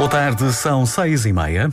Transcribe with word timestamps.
Boa 0.00 0.08
tarde, 0.08 0.50
são 0.54 0.86
seis 0.86 1.26
e 1.26 1.32
meia. 1.34 1.70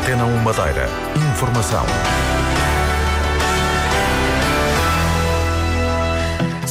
Antena 0.00 0.24
1 0.24 0.36
Madeira. 0.38 0.88
Informação. 1.30 1.84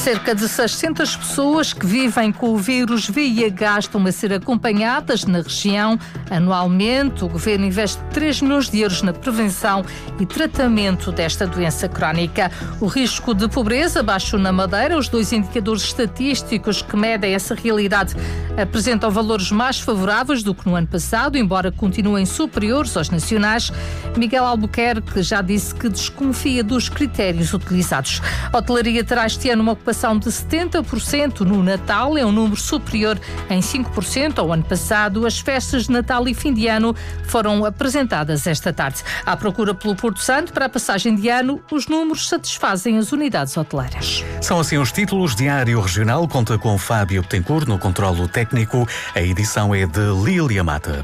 Cerca 0.08 0.34
de 0.34 0.48
600 0.48 1.18
pessoas 1.18 1.74
que 1.74 1.86
vivem 1.86 2.32
com 2.32 2.52
o 2.54 2.58
vírus 2.58 3.10
VIH 3.10 3.80
estão 3.80 4.06
a 4.06 4.12
ser 4.14 4.32
acompanhadas 4.32 5.26
na 5.26 5.42
região. 5.42 6.00
Anualmente, 6.30 7.26
o 7.26 7.28
governo 7.28 7.66
investe 7.66 8.02
3 8.14 8.42
milhões 8.42 8.70
de 8.70 8.80
euros 8.80 9.02
na 9.02 9.12
prevenção 9.12 9.84
e 10.18 10.26
tratamento 10.26 11.12
desta 11.12 11.46
doença 11.46 11.90
crónica. 11.90 12.50
O 12.80 12.86
risco 12.86 13.34
de 13.34 13.50
pobreza 13.50 14.02
baixo 14.02 14.38
na 14.38 14.50
Madeira, 14.54 14.98
os 14.98 15.10
dois 15.10 15.34
indicadores 15.34 15.84
estatísticos 15.84 16.82
que 16.82 16.96
medem 16.96 17.34
essa 17.34 17.54
realidade 17.54 18.16
apresentam 18.58 19.12
valores 19.12 19.52
mais 19.52 19.82
favoráveis 19.82 20.42
do 20.42 20.56
que 20.56 20.70
no 20.70 20.76
ano 20.76 20.88
passado, 20.88 21.38
embora 21.38 21.70
continuem 21.70 22.26
superiores 22.26 22.96
aos 22.96 23.10
nacionais. 23.10 23.74
Miguel 24.16 24.46
Albuquerque 24.46 25.22
já 25.22 25.42
disse 25.42 25.76
que 25.76 25.90
desconfia 25.90 26.64
dos 26.64 26.88
critérios 26.88 27.54
utilizados. 27.54 28.22
A 28.54 28.58
hotelaria 28.58 29.04
terá 29.04 29.26
este 29.26 29.50
ano 29.50 29.62
uma 29.62 29.74
ocupação 29.74 29.97
de 29.98 30.30
70% 30.30 31.40
no 31.40 31.64
Natal, 31.64 32.16
é 32.18 32.24
um 32.24 32.32
número 32.32 32.56
superior 32.56 33.20
em 33.50 33.60
5% 33.60 34.38
ao 34.38 34.54
ano 34.54 34.64
passado. 34.64 35.26
As 35.26 35.40
festas 35.40 35.88
de 35.88 35.92
Natal 35.92 36.28
e 36.28 36.36
fim 36.36 36.54
de 36.54 36.68
ano 36.68 36.96
foram 37.26 37.66
apresentadas 37.66 38.46
esta 38.46 38.72
tarde. 38.72 39.04
À 39.26 39.36
procura 39.36 39.74
pelo 39.74 39.96
Porto 39.96 40.20
Santo 40.20 40.54
para 40.54 40.66
a 40.66 40.70
passagem 40.70 41.16
de 41.16 41.30
ano, 41.30 41.60
os 41.72 41.88
números 41.88 42.30
satisfazem 42.30 43.00
as 43.00 43.12
unidades 43.12 43.58
hoteleiras. 43.58 44.24
São 44.40 44.60
assim 44.60 44.78
os 44.78 44.92
títulos. 44.92 45.36
Diário 45.36 45.82
Regional 45.82 46.28
conta 46.28 46.60
com 46.60 46.78
Fábio 46.78 47.24
Betancourt 47.24 47.68
no 47.68 47.80
controlo 47.80 48.28
técnico. 48.28 48.88
A 49.16 49.22
edição 49.22 49.74
é 49.74 49.88
de 49.88 50.00
Lília 50.24 50.64
Mata. 50.64 51.04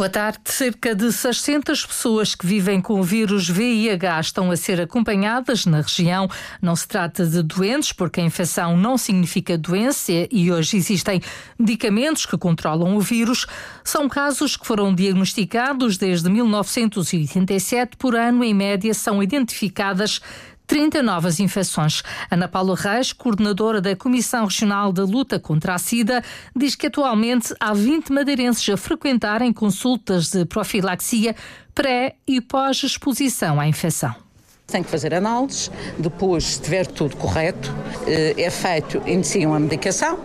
Boa 0.00 0.08
tarde. 0.08 0.38
Cerca 0.46 0.94
de 0.94 1.12
600 1.12 1.84
pessoas 1.84 2.34
que 2.34 2.46
vivem 2.46 2.80
com 2.80 2.98
o 2.98 3.02
vírus 3.02 3.46
VIH 3.46 4.20
estão 4.20 4.50
a 4.50 4.56
ser 4.56 4.80
acompanhadas 4.80 5.66
na 5.66 5.82
região. 5.82 6.26
Não 6.62 6.74
se 6.74 6.88
trata 6.88 7.26
de 7.26 7.42
doentes, 7.42 7.92
porque 7.92 8.18
a 8.18 8.24
infecção 8.24 8.78
não 8.78 8.96
significa 8.96 9.58
doença 9.58 10.10
e 10.32 10.50
hoje 10.50 10.78
existem 10.78 11.20
medicamentos 11.58 12.24
que 12.24 12.38
controlam 12.38 12.96
o 12.96 13.00
vírus. 13.02 13.46
São 13.84 14.08
casos 14.08 14.56
que 14.56 14.66
foram 14.66 14.94
diagnosticados 14.94 15.98
desde 15.98 16.30
1987. 16.30 17.98
Por 17.98 18.16
ano, 18.16 18.42
em 18.42 18.54
média, 18.54 18.94
são 18.94 19.22
identificadas 19.22 20.22
30 20.70 21.02
novas 21.02 21.40
infecções. 21.40 22.00
Ana 22.30 22.46
Paula 22.46 22.76
Reis, 22.76 23.12
coordenadora 23.12 23.80
da 23.80 23.96
Comissão 23.96 24.44
Regional 24.44 24.92
da 24.92 25.02
Luta 25.02 25.40
contra 25.40 25.74
a 25.74 25.78
SIDA, 25.78 26.22
diz 26.54 26.76
que 26.76 26.86
atualmente 26.86 27.52
há 27.58 27.74
20 27.74 28.12
madeirenses 28.12 28.68
a 28.68 28.76
frequentarem 28.76 29.52
consultas 29.52 30.30
de 30.30 30.44
profilaxia 30.44 31.34
pré 31.74 32.14
e 32.24 32.40
pós-exposição 32.40 33.58
à 33.58 33.66
infecção. 33.66 34.29
Tem 34.70 34.84
que 34.84 34.90
fazer 34.90 35.12
análises, 35.12 35.70
depois, 35.98 36.44
se 36.44 36.50
estiver 36.52 36.86
tudo 36.86 37.16
correto, 37.16 37.74
eh, 38.06 38.34
é 38.36 38.50
feito, 38.50 39.02
iniciam 39.04 39.52
a 39.52 39.58
medicação 39.58 40.18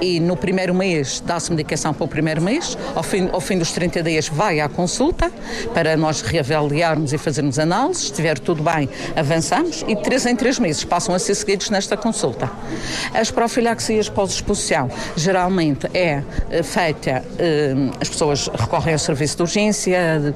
e 0.00 0.20
no 0.20 0.36
primeiro 0.36 0.74
mês 0.74 1.22
dá-se 1.24 1.50
medicação 1.50 1.94
para 1.94 2.04
o 2.04 2.08
primeiro 2.08 2.42
mês, 2.42 2.76
ao 2.94 3.02
fim, 3.02 3.30
ao 3.32 3.40
fim 3.40 3.58
dos 3.58 3.72
30 3.72 4.02
dias 4.02 4.28
vai 4.28 4.60
à 4.60 4.68
consulta 4.68 5.32
para 5.72 5.96
nós 5.96 6.20
reavaliarmos 6.20 7.14
e 7.14 7.18
fazermos 7.18 7.58
análises, 7.58 8.02
se 8.02 8.10
estiver 8.10 8.38
tudo 8.38 8.62
bem, 8.62 8.88
avançamos 9.16 9.82
e 9.88 9.94
de 9.94 10.02
3 10.02 10.26
em 10.26 10.36
3 10.36 10.58
meses 10.58 10.84
passam 10.84 11.14
a 11.14 11.18
ser 11.18 11.34
seguidos 11.34 11.70
nesta 11.70 11.96
consulta. 11.96 12.50
As 13.14 13.30
profilaxias 13.30 14.10
pós-exposição 14.10 14.90
geralmente 15.16 15.88
é 15.94 16.22
eh, 16.50 16.62
feita, 16.62 17.24
eh, 17.38 17.74
as 17.98 18.10
pessoas 18.10 18.48
recorrem 18.48 18.92
ao 18.92 18.98
serviço 18.98 19.36
de 19.36 19.42
urgência, 19.42 20.34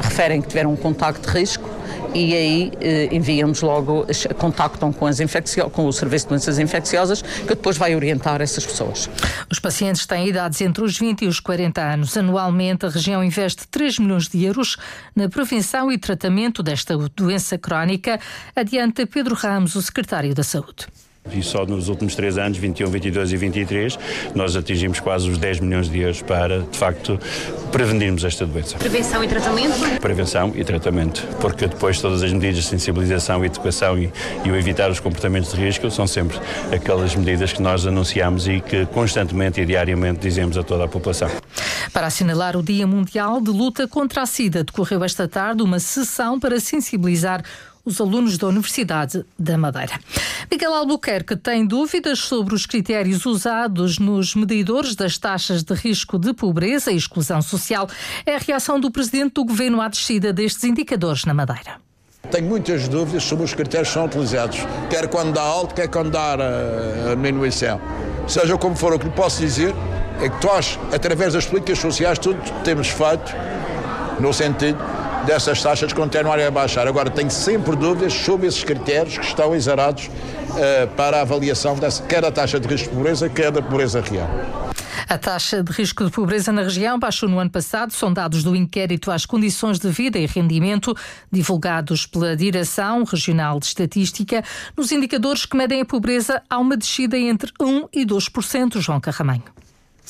referem 0.00 0.40
que 0.40 0.48
tiveram 0.48 0.72
um 0.72 0.76
contacto 0.76 1.30
de 1.30 1.38
risco 1.38 1.68
e 2.14 2.34
aí 2.34 2.72
eh, 2.80 3.08
enviamos 3.12 3.60
logo, 3.60 4.06
contactam 4.38 4.92
com, 4.92 5.06
as 5.06 5.18
com 5.72 5.86
o 5.86 5.92
Serviço 5.92 6.26
de 6.26 6.30
Doenças 6.30 6.58
Infecciosas, 6.58 7.22
que 7.22 7.48
depois 7.48 7.76
vai 7.76 7.94
orientar 7.94 8.40
essas 8.40 8.66
pessoas. 8.66 9.08
Os 9.50 9.58
pacientes 9.58 10.06
têm 10.06 10.28
idades 10.28 10.60
entre 10.60 10.82
os 10.84 10.98
20 10.98 11.24
e 11.24 11.28
os 11.28 11.40
40 11.40 11.80
anos. 11.80 12.16
Anualmente, 12.16 12.86
a 12.86 12.88
região 12.88 13.22
investe 13.22 13.66
3 13.68 13.98
milhões 13.98 14.28
de 14.28 14.44
euros 14.44 14.76
na 15.14 15.28
prevenção 15.28 15.90
e 15.90 15.98
tratamento 15.98 16.62
desta 16.62 16.96
doença 17.16 17.56
crónica, 17.58 18.18
adianta 18.54 19.06
Pedro 19.06 19.34
Ramos, 19.34 19.74
o 19.74 19.82
secretário 19.82 20.34
da 20.34 20.42
Saúde. 20.42 20.86
E 21.36 21.42
só 21.42 21.64
nos 21.66 21.88
últimos 21.88 22.14
três 22.14 22.38
anos, 22.38 22.58
21, 22.58 22.90
22 22.90 23.32
e 23.32 23.36
23, 23.36 23.98
nós 24.34 24.56
atingimos 24.56 25.00
quase 25.00 25.28
os 25.28 25.38
10 25.38 25.60
milhões 25.60 25.88
de 25.88 26.00
euros 26.00 26.22
para, 26.22 26.60
de 26.60 26.78
facto, 26.78 27.18
prevenirmos 27.70 28.24
esta 28.24 28.46
doença. 28.46 28.76
Prevenção 28.78 29.22
e 29.22 29.28
tratamento? 29.28 30.00
Prevenção 30.00 30.52
e 30.54 30.64
tratamento, 30.64 31.26
porque 31.40 31.66
depois 31.66 32.00
todas 32.00 32.22
as 32.22 32.32
medidas 32.32 32.56
de 32.56 32.62
sensibilização 32.64 33.42
e 33.44 33.46
educação 33.46 33.98
e, 33.98 34.12
e 34.44 34.50
o 34.50 34.56
evitar 34.56 34.90
os 34.90 35.00
comportamentos 35.00 35.52
de 35.52 35.60
risco 35.60 35.90
são 35.90 36.06
sempre 36.06 36.38
aquelas 36.74 37.14
medidas 37.14 37.52
que 37.52 37.62
nós 37.62 37.86
anunciamos 37.86 38.48
e 38.48 38.60
que 38.60 38.86
constantemente 38.86 39.60
e 39.60 39.66
diariamente 39.66 40.20
dizemos 40.20 40.56
a 40.56 40.62
toda 40.62 40.84
a 40.84 40.88
população. 40.88 41.30
Para 41.92 42.06
assinalar 42.06 42.56
o 42.56 42.62
Dia 42.62 42.86
Mundial 42.86 43.40
de 43.40 43.50
Luta 43.50 43.88
contra 43.88 44.22
a 44.22 44.26
SIDA, 44.26 44.62
decorreu 44.62 45.02
esta 45.02 45.26
tarde 45.26 45.62
uma 45.62 45.80
sessão 45.80 46.38
para 46.38 46.60
sensibilizar 46.60 47.42
os 47.84 48.00
alunos 48.00 48.36
da 48.38 48.46
Universidade 48.46 49.24
da 49.38 49.56
Madeira. 49.56 49.98
Miguel 50.52 50.74
Albuquerque 50.74 51.36
tem 51.36 51.64
dúvidas 51.64 52.18
sobre 52.18 52.56
os 52.56 52.66
critérios 52.66 53.24
usados 53.24 54.00
nos 54.00 54.34
medidores 54.34 54.96
das 54.96 55.16
taxas 55.16 55.62
de 55.62 55.72
risco 55.74 56.18
de 56.18 56.34
pobreza 56.34 56.90
e 56.90 56.96
exclusão 56.96 57.40
social. 57.40 57.88
É 58.26 58.34
a 58.34 58.38
reação 58.38 58.80
do 58.80 58.90
presidente 58.90 59.34
do 59.34 59.44
governo 59.44 59.80
à 59.80 59.86
descida 59.86 60.32
destes 60.32 60.64
indicadores 60.64 61.24
na 61.24 61.32
Madeira. 61.32 61.76
Tenho 62.32 62.48
muitas 62.48 62.88
dúvidas 62.88 63.22
sobre 63.22 63.44
os 63.44 63.54
critérios 63.54 63.88
que 63.88 63.94
são 63.94 64.06
utilizados, 64.06 64.58
quer 64.90 65.06
quando 65.08 65.32
dá 65.32 65.42
alto, 65.42 65.72
quer 65.72 65.88
quando 65.88 66.10
dá 66.10 66.34
a 66.34 67.14
diminuição. 67.14 67.80
Seja 68.26 68.58
como 68.58 68.74
for, 68.74 68.92
o 68.92 68.98
que 68.98 69.04
lhe 69.04 69.12
posso 69.12 69.40
dizer 69.40 69.72
é 70.20 70.28
que 70.28 70.46
nós, 70.46 70.80
através 70.92 71.32
das 71.32 71.46
políticas 71.46 71.78
sociais, 71.78 72.18
tudo 72.18 72.40
temos 72.64 72.88
feito 72.88 73.32
no 74.18 74.32
sentido 74.32 74.78
dessas 75.26 75.62
taxas 75.62 75.92
continuarem 75.92 76.46
a 76.46 76.50
baixar. 76.50 76.86
Agora, 76.86 77.10
tenho 77.10 77.30
sempre 77.30 77.76
dúvidas 77.76 78.12
sobre 78.12 78.46
esses 78.46 78.64
critérios 78.64 79.18
que 79.18 79.24
estão 79.24 79.54
exarados 79.54 80.06
uh, 80.06 80.88
para 80.96 81.18
a 81.18 81.20
avaliação 81.22 81.76
dessa, 81.76 82.02
quer 82.02 82.22
da 82.22 82.30
taxa 82.30 82.58
de 82.58 82.68
risco 82.68 82.88
de 82.88 82.94
pobreza, 82.94 83.28
quer 83.28 83.50
da 83.50 83.62
pobreza 83.62 84.00
real. 84.00 84.28
A 85.08 85.18
taxa 85.18 85.60
de 85.60 85.72
risco 85.72 86.04
de 86.04 86.10
pobreza 86.12 86.52
na 86.52 86.62
região 86.62 86.96
baixou 86.96 87.28
no 87.28 87.40
ano 87.40 87.50
passado. 87.50 87.92
São 87.92 88.12
dados 88.12 88.44
do 88.44 88.54
inquérito 88.54 89.10
às 89.10 89.26
condições 89.26 89.80
de 89.80 89.90
vida 89.90 90.18
e 90.20 90.26
rendimento, 90.26 90.96
divulgados 91.32 92.06
pela 92.06 92.36
Direção 92.36 93.02
Regional 93.02 93.58
de 93.58 93.66
Estatística. 93.66 94.44
Nos 94.76 94.92
indicadores 94.92 95.44
que 95.44 95.56
medem 95.56 95.80
a 95.80 95.84
pobreza, 95.84 96.40
há 96.48 96.58
uma 96.58 96.76
descida 96.76 97.18
entre 97.18 97.52
1% 97.60 97.88
e 97.92 98.06
2%, 98.06 98.80
João 98.80 99.00
Carramanho 99.00 99.42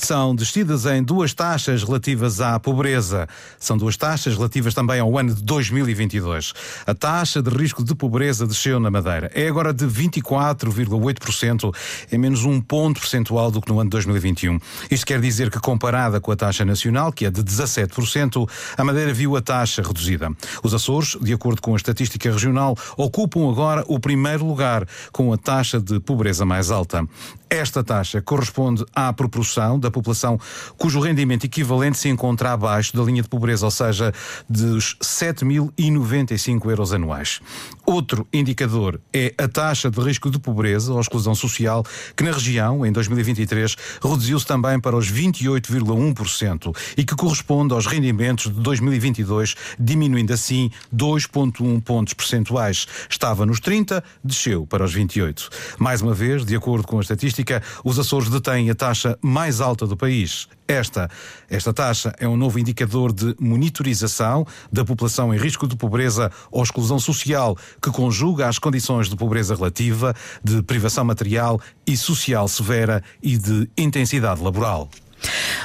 são 0.05 0.35
descidas 0.35 0.85
em 0.85 1.03
duas 1.03 1.33
taxas 1.33 1.83
relativas 1.83 2.41
à 2.41 2.59
pobreza. 2.59 3.27
São 3.59 3.77
duas 3.77 3.97
taxas 3.97 4.35
relativas 4.35 4.73
também 4.73 4.99
ao 4.99 5.17
ano 5.17 5.33
de 5.33 5.43
2022. 5.43 6.53
A 6.85 6.93
taxa 6.93 7.41
de 7.41 7.49
risco 7.49 7.83
de 7.83 7.93
pobreza 7.93 8.47
desceu 8.47 8.79
na 8.79 8.89
Madeira. 8.89 9.31
É 9.33 9.47
agora 9.47 9.73
de 9.73 9.85
24,8%, 9.85 11.73
é 12.11 12.17
menos 12.17 12.43
um 12.43 12.59
ponto 12.59 12.99
percentual 12.99 13.51
do 13.51 13.61
que 13.61 13.69
no 13.69 13.79
ano 13.79 13.89
de 13.89 13.95
2021. 13.95 14.59
Isto 14.89 15.05
quer 15.05 15.21
dizer 15.21 15.49
que, 15.49 15.59
comparada 15.59 16.19
com 16.19 16.31
a 16.31 16.35
taxa 16.35 16.65
nacional, 16.65 17.11
que 17.11 17.25
é 17.25 17.29
de 17.29 17.43
17%, 17.43 18.49
a 18.77 18.83
Madeira 18.83 19.13
viu 19.13 19.35
a 19.35 19.41
taxa 19.41 19.81
reduzida. 19.81 20.29
Os 20.63 20.73
Açores, 20.73 21.17
de 21.21 21.33
acordo 21.33 21.61
com 21.61 21.73
a 21.73 21.77
estatística 21.77 22.31
regional, 22.31 22.77
ocupam 22.97 23.49
agora 23.49 23.83
o 23.87 23.99
primeiro 23.99 24.45
lugar 24.45 24.87
com 25.11 25.31
a 25.33 25.37
taxa 25.37 25.79
de 25.79 25.99
pobreza 25.99 26.45
mais 26.45 26.71
alta. 26.71 27.05
Esta 27.53 27.83
taxa 27.83 28.21
corresponde 28.21 28.85
à 28.95 29.11
proporção 29.11 29.77
da 29.77 29.91
população 29.91 30.39
cujo 30.77 31.01
rendimento 31.01 31.43
equivalente 31.43 31.97
se 31.97 32.07
encontra 32.07 32.53
abaixo 32.53 32.95
da 32.95 33.03
linha 33.03 33.21
de 33.21 33.27
pobreza, 33.27 33.65
ou 33.65 33.71
seja, 33.71 34.13
dos 34.49 34.95
7.095 35.03 36.69
euros 36.69 36.93
anuais. 36.93 37.41
Outro 37.91 38.25
indicador 38.31 39.01
é 39.11 39.33
a 39.37 39.49
taxa 39.49 39.91
de 39.91 39.99
risco 39.99 40.31
de 40.31 40.39
pobreza 40.39 40.93
ou 40.93 41.01
exclusão 41.01 41.35
social, 41.35 41.85
que 42.15 42.23
na 42.23 42.31
região, 42.31 42.85
em 42.85 42.91
2023, 42.93 43.75
reduziu-se 44.01 44.45
também 44.45 44.79
para 44.79 44.95
os 44.95 45.11
28,1% 45.11 46.73
e 46.95 47.03
que 47.03 47.13
corresponde 47.17 47.73
aos 47.73 47.87
rendimentos 47.87 48.45
de 48.45 48.61
2022, 48.61 49.55
diminuindo 49.77 50.31
assim 50.31 50.71
2,1 50.95 51.81
pontos 51.81 52.13
percentuais. 52.13 52.87
Estava 53.09 53.45
nos 53.45 53.59
30, 53.59 54.01
desceu 54.23 54.65
para 54.65 54.85
os 54.85 54.93
28. 54.93 55.49
Mais 55.77 56.01
uma 56.01 56.13
vez, 56.13 56.45
de 56.45 56.55
acordo 56.55 56.87
com 56.87 56.97
a 56.97 57.01
estatística, 57.01 57.61
os 57.83 57.99
Açores 57.99 58.29
detêm 58.29 58.69
a 58.69 58.75
taxa 58.75 59.19
mais 59.21 59.59
alta 59.59 59.85
do 59.85 59.97
país. 59.97 60.47
Esta. 60.71 61.09
Esta 61.49 61.73
taxa 61.73 62.13
é 62.17 62.27
um 62.27 62.37
novo 62.37 62.57
indicador 62.57 63.13
de 63.13 63.35
monitorização 63.39 64.45
da 64.71 64.85
população 64.85 65.33
em 65.33 65.37
risco 65.37 65.67
de 65.67 65.75
pobreza 65.75 66.31
ou 66.49 66.63
exclusão 66.63 66.99
social, 66.99 67.57
que 67.81 67.91
conjuga 67.91 68.47
as 68.47 68.57
condições 68.57 69.09
de 69.09 69.15
pobreza 69.15 69.53
relativa, 69.53 70.15
de 70.43 70.63
privação 70.63 71.03
material 71.03 71.59
e 71.85 71.95
social 71.97 72.47
severa 72.47 73.03
e 73.21 73.37
de 73.37 73.69
intensidade 73.77 74.41
laboral. 74.41 74.89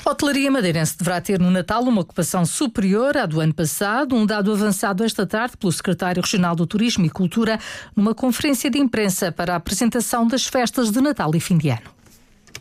A 0.04 0.10
hotelaria 0.10 0.50
madeirense 0.50 0.98
deverá 0.98 1.20
ter 1.20 1.40
no 1.40 1.50
Natal 1.50 1.82
uma 1.82 2.02
ocupação 2.02 2.44
superior 2.44 3.16
à 3.16 3.24
do 3.24 3.40
ano 3.40 3.54
passado, 3.54 4.14
um 4.14 4.26
dado 4.26 4.52
avançado 4.52 5.02
esta 5.02 5.26
tarde 5.26 5.56
pelo 5.56 5.72
secretário 5.72 6.22
regional 6.22 6.54
do 6.54 6.66
Turismo 6.66 7.06
e 7.06 7.10
Cultura 7.10 7.58
numa 7.94 8.14
conferência 8.14 8.70
de 8.70 8.78
imprensa 8.78 9.32
para 9.32 9.54
a 9.54 9.56
apresentação 9.56 10.26
das 10.26 10.46
festas 10.46 10.90
de 10.90 11.00
Natal 11.00 11.34
e 11.34 11.40
fim 11.40 11.56
de 11.56 11.70
ano. 11.70 11.95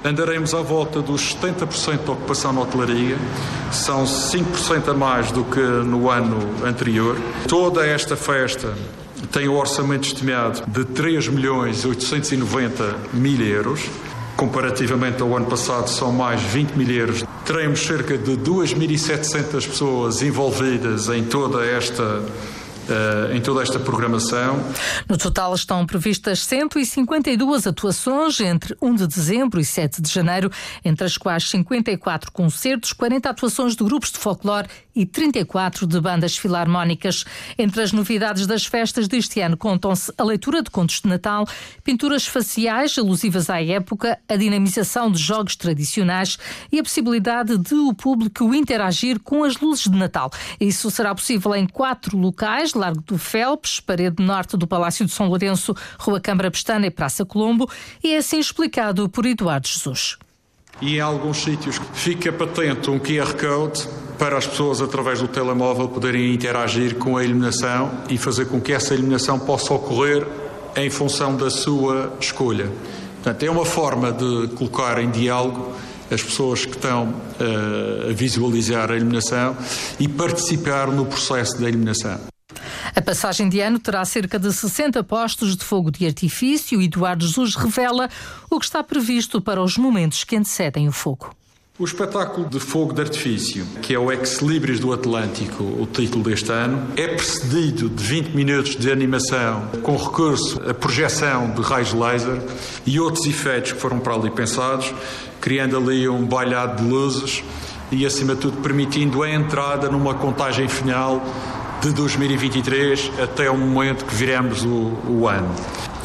Andaremos 0.06 0.54
à 0.54 0.62
volta 0.62 1.02
dos 1.02 1.36
70% 1.36 2.04
de 2.04 2.12
ocupação 2.12 2.54
na 2.54 2.62
hotelaria, 2.62 3.18
são 3.72 4.04
5% 4.04 4.90
a 4.90 4.94
mais 4.94 5.32
do 5.32 5.44
que 5.44 5.60
no 5.60 6.12
ano 6.12 6.38
anterior. 6.64 7.18
Toda 7.48 7.84
esta 7.84 8.16
festa 8.16 8.72
tem 9.32 9.48
o 9.48 9.54
um 9.54 9.58
orçamento 9.58 10.06
estimado 10.06 10.62
de 10.68 10.86
3 10.86 11.30
milhões 11.30 11.84
890 11.86 12.96
mil 13.14 13.42
euros. 13.42 13.90
Comparativamente 14.38 15.24
ao 15.24 15.36
ano 15.36 15.48
passado, 15.48 15.90
são 15.90 16.12
mais 16.12 16.40
20 16.40 16.74
mil 16.74 16.92
euros. 16.92 17.24
Teremos 17.44 17.80
cerca 17.80 18.16
de 18.16 18.38
2.700 18.38 19.68
pessoas 19.68 20.22
envolvidas 20.22 21.10
em 21.10 21.24
toda 21.24 21.66
esta 21.66 22.22
em 23.34 23.42
toda 23.42 23.62
esta 23.62 23.80
programação. 23.80 24.60
No 25.08 25.18
total 25.18 25.54
estão 25.54 25.86
previstas 25.86 26.40
152 26.40 27.68
atuações 27.68 28.40
entre 28.40 28.76
1 28.82 28.96
de 28.96 29.08
dezembro 29.08 29.60
e 29.60 29.66
7 29.66 30.02
de 30.02 30.12
janeiro, 30.12 30.52
entre 30.84 31.06
as 31.06 31.18
quais 31.18 31.50
54 31.50 32.32
concertos, 32.32 32.94
40 32.94 33.30
atuações 33.30 33.76
de 33.76 33.84
grupos 33.84 34.12
de 34.12 34.20
folclore 34.20 34.68
e 34.96 35.06
34 35.06 35.86
de 35.86 36.00
bandas 36.00 36.38
filarmónicas. 36.38 37.26
Entre 37.58 37.82
as 37.82 37.92
novidades 37.92 38.48
das 38.48 38.66
festas 38.66 39.08
deste 39.08 39.42
ano 39.42 39.58
contam-se 39.58 40.12
a 40.18 40.24
leitura 40.24 40.62
de 40.62 40.70
contos 40.70 41.02
de 41.02 41.10
Natal, 41.10 41.48
pinturas 41.84 42.26
faciais 42.26 42.98
alusivas 42.98 43.50
à 43.50 43.62
época, 43.62 44.18
a 44.28 44.36
dinamização 44.36 45.12
de 45.12 45.20
jogos 45.20 45.56
tradicionais 45.56 46.38
e 46.72 46.80
a 46.80 46.84
possibilidade 46.84 47.58
de 47.58 47.76
o 47.76 47.94
público 47.94 48.54
interagir 48.54 49.20
com 49.20 49.44
as 49.44 49.60
luzes 49.60 49.86
de 49.86 49.98
Natal. 49.98 50.32
Isso 50.60 50.90
será 50.90 51.14
possível 51.14 51.54
em 51.56 51.68
quatro 51.68 52.18
locais: 52.18 52.74
Largo 52.74 53.02
do 53.02 53.18
Felpes, 53.18 53.80
Parede 53.80 54.24
Norte 54.24 54.56
do 54.56 54.68
Palácio 54.68 55.06
de 55.06 55.12
São 55.12 55.28
Lourenço, 55.28 55.76
Rua 56.00 56.20
Câmara 56.20 56.50
Pestana 56.50 56.88
e 56.88 56.92
Praça 56.92 57.26
Colombo, 57.26 57.70
e 58.04 58.14
é 58.14 58.18
assim 58.18 58.40
explicado 58.40 59.10
por 59.10 59.26
Eduardo 59.26 59.68
Jesus. 59.68 60.18
E 60.82 60.98
em 60.98 61.00
alguns 61.00 61.38
sítios 61.38 61.80
fica 61.94 62.32
patente 62.32 62.90
um 62.90 63.00
QR 63.00 63.34
Code 63.34 63.88
para 64.18 64.38
as 64.38 64.48
pessoas, 64.48 64.82
através 64.82 65.20
do 65.20 65.28
telemóvel, 65.28 65.88
poderem 65.88 66.34
interagir 66.34 66.96
com 66.96 67.18
a 67.18 67.24
iluminação 67.24 67.92
e 68.10 68.18
fazer 68.18 68.46
com 68.46 68.60
que 68.60 68.74
essa 68.74 68.94
iluminação 68.94 69.40
possa 69.40 69.74
ocorrer 69.74 70.26
em 70.76 70.90
função 70.90 71.36
da 71.36 71.50
sua 71.50 72.14
escolha. 72.20 72.72
Portanto, 73.16 73.44
é 73.44 73.50
uma 73.50 73.66
forma 73.66 74.12
de 74.12 74.50
colocar 74.56 75.02
em 75.02 75.10
diálogo 75.10 75.74
as 76.12 76.22
pessoas 76.22 76.66
que 76.66 76.76
estão 76.76 77.10
uh, 77.10 78.10
a 78.10 78.14
visualizar 78.14 78.92
a 78.92 78.96
iluminação 78.96 79.58
e 80.00 80.08
participar 80.08 80.88
no 80.88 81.06
processo 81.06 81.60
da 81.60 81.68
iluminação. 81.68 82.20
A 82.96 83.02
passagem 83.02 83.50
de 83.50 83.60
ano 83.60 83.80
terá 83.80 84.06
cerca 84.06 84.38
de 84.38 84.54
60 84.54 85.04
postos 85.04 85.58
de 85.58 85.66
fogo 85.66 85.92
de 85.92 86.06
artifício 86.06 86.82
e 86.82 86.86
Eduardo 86.86 87.26
Jesus 87.26 87.56
revela 87.56 88.10
o 88.50 88.60
que 88.60 88.66
está 88.66 88.84
previsto 88.84 89.42
para 89.42 89.62
os 89.62 89.78
momentos 89.78 90.24
que 90.24 90.36
antecedem 90.36 90.88
o 90.88 90.92
fogo. 90.92 91.36
O 91.78 91.84
espetáculo 91.84 92.48
de 92.48 92.58
fogo 92.58 92.94
de 92.94 93.02
artifício, 93.02 93.66
que 93.82 93.94
é 93.94 94.00
o 94.00 94.10
Ex 94.10 94.38
Libris 94.38 94.80
do 94.80 94.94
Atlântico, 94.94 95.62
o 95.62 95.86
título 95.86 96.24
deste 96.24 96.50
ano, 96.50 96.88
é 96.96 97.06
precedido 97.06 97.90
de 97.90 98.02
20 98.02 98.30
minutos 98.30 98.78
de 98.78 98.90
animação 98.90 99.68
com 99.84 99.98
recurso 99.98 100.58
à 100.66 100.74
projeção 100.74 101.52
de 101.52 101.62
raios 101.62 101.92
laser 101.92 102.42
e 102.86 102.98
outros 102.98 103.26
efeitos 103.26 103.74
que 103.74 103.82
foram 103.82 104.00
para 104.00 104.14
ali 104.14 104.30
pensados, 104.30 104.94
criando 105.42 105.76
ali 105.76 106.08
um 106.08 106.26
bailado 106.26 106.82
de 106.82 106.90
luzes 106.90 107.44
e, 107.92 108.06
acima 108.06 108.36
de 108.36 108.40
tudo, 108.40 108.62
permitindo 108.62 109.22
a 109.22 109.30
entrada 109.30 109.90
numa 109.90 110.14
contagem 110.14 110.70
final 110.70 111.22
de 111.82 111.92
2023 111.92 113.12
até 113.22 113.52
o 113.52 113.58
momento 113.58 114.06
que 114.06 114.16
viremos 114.16 114.64
o, 114.64 114.94
o 115.10 115.28
ano. 115.28 115.54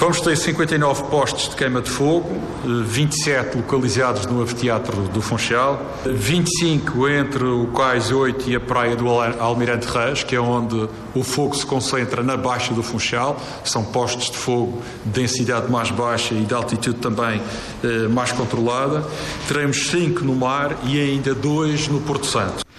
Vamos 0.01 0.19
ter 0.23 0.35
59 0.35 1.11
postos 1.11 1.51
de 1.51 1.57
queima 1.57 1.83
de 1.83 1.91
fogo, 1.91 2.27
27 2.65 3.59
localizados 3.59 4.25
no 4.25 4.41
anfiteatro 4.41 5.03
do 5.03 5.21
Funchal, 5.21 5.79
25 6.07 7.07
entre 7.07 7.45
o 7.45 7.67
Cais 7.67 8.11
8 8.11 8.49
e 8.49 8.57
a 8.57 8.61
praia 8.61 8.97
do 8.97 9.07
Almirante 9.11 9.87
Reis, 9.87 10.25
que 10.25 10.35
é 10.35 10.41
onde 10.41 10.89
o 11.15 11.23
fogo 11.23 11.55
se 11.55 11.67
concentra 11.67 12.23
na 12.23 12.35
baixa 12.35 12.73
do 12.73 12.83
Funchal. 12.83 13.39
São 13.63 13.85
postos 13.85 14.31
de 14.31 14.39
fogo 14.39 14.83
de 15.05 15.21
densidade 15.21 15.71
mais 15.71 15.91
baixa 15.91 16.33
e 16.33 16.47
de 16.47 16.55
altitude 16.55 16.97
também 16.97 17.39
eh, 17.85 18.09
mais 18.09 18.33
controlada. 18.33 19.05
Teremos 19.47 19.91
5 19.91 20.25
no 20.25 20.35
mar 20.35 20.79
e 20.83 20.99
ainda 20.99 21.35
2 21.35 21.89
no 21.89 22.01
Porto 22.01 22.25
Santo. 22.25 22.70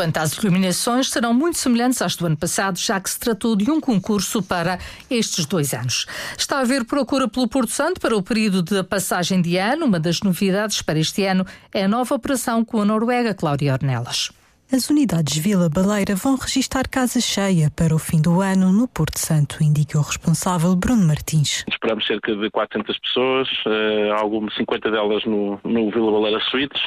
Quanto 0.00 0.16
às 0.16 0.32
iluminações, 0.32 1.10
serão 1.10 1.34
muito 1.34 1.58
semelhantes 1.58 2.00
às 2.00 2.16
do 2.16 2.24
ano 2.24 2.34
passado, 2.34 2.78
já 2.78 2.98
que 2.98 3.10
se 3.10 3.20
tratou 3.20 3.54
de 3.54 3.70
um 3.70 3.78
concurso 3.78 4.42
para 4.42 4.78
estes 5.10 5.44
dois 5.44 5.74
anos. 5.74 6.06
Está 6.38 6.56
a 6.56 6.60
haver 6.60 6.86
procura 6.86 7.28
pelo 7.28 7.46
Porto 7.46 7.70
Santo 7.70 8.00
para 8.00 8.16
o 8.16 8.22
período 8.22 8.62
de 8.62 8.82
passagem 8.82 9.42
de 9.42 9.58
ano. 9.58 9.84
Uma 9.84 10.00
das 10.00 10.22
novidades 10.22 10.80
para 10.80 10.98
este 10.98 11.26
ano 11.26 11.44
é 11.70 11.84
a 11.84 11.88
nova 11.88 12.14
operação 12.14 12.64
com 12.64 12.80
a 12.80 12.84
Noruega, 12.86 13.34
Cláudia 13.34 13.74
Ornelas. 13.74 14.32
As 14.72 14.88
unidades 14.88 15.36
Vila 15.36 15.68
Baleira 15.68 16.14
vão 16.14 16.36
registrar 16.36 16.88
casa 16.88 17.20
cheia 17.20 17.70
para 17.70 17.94
o 17.94 17.98
fim 17.98 18.22
do 18.22 18.40
ano 18.40 18.72
no 18.72 18.88
Porto 18.88 19.18
Santo, 19.18 19.62
indica 19.62 19.98
o 19.98 20.02
responsável 20.02 20.74
Bruno 20.74 21.06
Martins. 21.06 21.62
Esperamos 21.68 22.06
cerca 22.06 22.34
de 22.34 22.48
400 22.48 22.98
pessoas, 23.00 23.48
uh, 23.66 24.14
algumas 24.18 24.54
50 24.54 24.90
delas 24.90 25.22
no, 25.26 25.60
no 25.62 25.90
Vila 25.90 26.10
Baleira 26.10 26.40
Suítes 26.50 26.80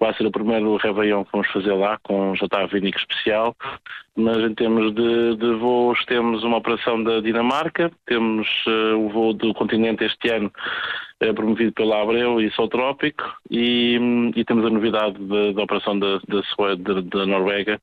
vai 0.00 0.14
ser 0.14 0.26
o 0.26 0.30
primeiro 0.30 0.76
Réveillon 0.76 1.24
que 1.24 1.32
vamos 1.32 1.48
fazer 1.48 1.74
lá, 1.74 1.98
com 2.02 2.30
um 2.30 2.34
jantar 2.34 2.66
vínico 2.68 2.98
especial. 2.98 3.54
Mas 4.16 4.38
em 4.38 4.54
termos 4.54 4.94
de, 4.94 5.36
de, 5.36 5.54
voos, 5.54 6.02
temos 6.06 6.42
uma 6.42 6.56
operação 6.56 7.02
da 7.04 7.20
Dinamarca, 7.20 7.92
temos 8.06 8.48
uh, 8.66 8.96
o 8.96 9.10
voo 9.10 9.34
do 9.34 9.52
continente 9.52 10.02
este 10.04 10.30
ano 10.30 10.50
uh, 11.22 11.34
promovido 11.34 11.72
pela 11.72 12.02
Abreu 12.02 12.40
e 12.40 12.50
Trópico 12.70 13.24
e, 13.50 14.32
e, 14.34 14.44
temos 14.44 14.64
a 14.64 14.70
novidade 14.70 15.18
da 15.54 15.62
operação 15.62 15.98
da, 15.98 16.18
da, 16.18 17.00
da 17.02 17.26
Noruega, 17.26 17.78